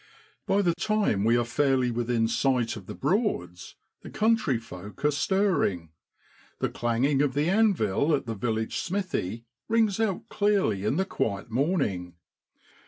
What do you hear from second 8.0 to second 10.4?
at the village smithy rings out